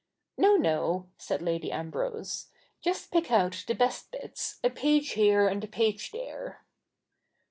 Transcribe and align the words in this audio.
'No, 0.39 0.55
no,' 0.57 1.09
said 1.19 1.43
Lady 1.43 1.71
Ambrose.' 1.71 2.47
Just 2.83 3.11
pick 3.11 3.29
out 3.29 3.63
the 3.67 3.75
best 3.75 4.09
bits— 4.09 4.57
a 4.63 4.71
page 4.71 5.11
here, 5.11 5.47
and 5.47 5.63
a 5.63 5.67
page 5.67 6.09
there.' 6.09 6.65